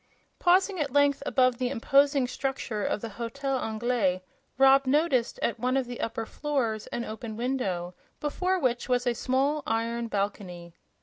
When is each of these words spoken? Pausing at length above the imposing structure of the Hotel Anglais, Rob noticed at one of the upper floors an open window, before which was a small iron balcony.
Pausing 0.39 0.79
at 0.79 0.91
length 0.91 1.21
above 1.27 1.59
the 1.59 1.69
imposing 1.69 2.25
structure 2.25 2.83
of 2.83 3.01
the 3.01 3.09
Hotel 3.09 3.55
Anglais, 3.59 4.23
Rob 4.57 4.87
noticed 4.87 5.37
at 5.43 5.59
one 5.59 5.77
of 5.77 5.85
the 5.85 6.01
upper 6.01 6.25
floors 6.25 6.87
an 6.87 7.05
open 7.05 7.37
window, 7.37 7.93
before 8.19 8.57
which 8.57 8.89
was 8.89 9.05
a 9.05 9.13
small 9.13 9.61
iron 9.67 10.07
balcony. 10.07 10.73